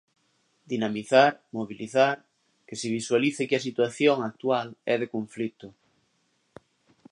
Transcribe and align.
Dinamizar, 0.71 1.35
mobilizar, 1.57 2.15
que 2.71 2.79
se 2.81 2.93
visualice 2.97 3.47
que 3.49 3.57
a 3.57 3.65
situación 3.67 4.17
actual 4.29 4.67
é 4.93 4.95
de 5.01 5.11
conflito. 5.15 5.67